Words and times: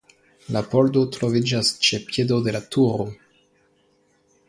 La 0.55 0.63
pordo 0.71 1.03
troviĝas 1.17 1.71
ĉe 1.89 2.01
piedo 2.09 2.41
de 2.49 2.57
la 2.59 2.65
turo. 2.77 3.07